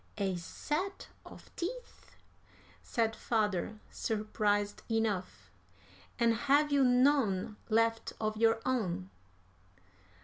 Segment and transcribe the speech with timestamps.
[0.17, 2.15] "A set of teeth!"
[2.81, 5.51] said father, surprised enough.
[6.17, 9.11] "And have you none left of your own?"